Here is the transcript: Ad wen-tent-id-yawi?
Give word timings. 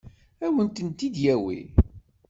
Ad 0.45 0.51
wen-tent-id-yawi? 0.53 1.59